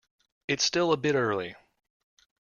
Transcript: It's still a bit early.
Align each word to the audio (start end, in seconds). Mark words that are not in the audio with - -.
It's 0.47 0.63
still 0.63 0.93
a 0.93 0.97
bit 0.97 1.13
early. 1.13 1.55